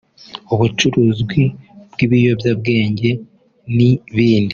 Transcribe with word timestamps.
ubucuruzi 0.53 1.21
bw’ 1.95 1.99
ibiyobyabwenge 2.05 3.09
n’ 3.75 3.77
ibindi 4.13 4.49